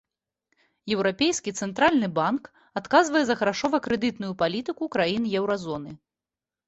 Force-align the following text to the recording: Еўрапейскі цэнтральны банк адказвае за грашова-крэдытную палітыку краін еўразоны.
Еўрапейскі 0.93 1.51
цэнтральны 1.65 2.07
банк 2.17 2.43
адказвае 2.83 3.23
за 3.29 3.35
грашова-крэдытную 3.43 4.33
палітыку 4.41 4.83
краін 4.97 5.23
еўразоны. 5.43 5.91